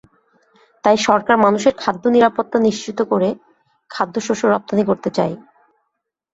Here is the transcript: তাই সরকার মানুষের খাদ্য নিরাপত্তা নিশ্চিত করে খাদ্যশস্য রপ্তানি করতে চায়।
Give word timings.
তাই 0.83 0.97
সরকার 1.07 1.35
মানুষের 1.37 1.73
খাদ্য 1.77 2.03
নিরাপত্তা 2.07 2.57
নিশ্চিত 2.61 2.99
করে 3.11 3.29
খাদ্যশস্য 3.89 4.43
রপ্তানি 4.47 4.83
করতে 4.89 5.09
চায়। 5.17 5.35